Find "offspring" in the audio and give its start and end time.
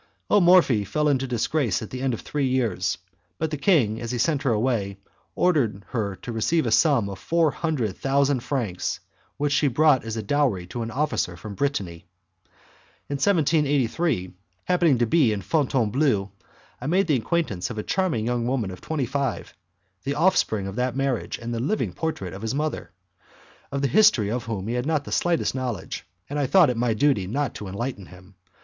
20.15-20.65